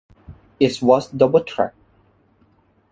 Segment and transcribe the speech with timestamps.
[0.59, 1.75] It was double track.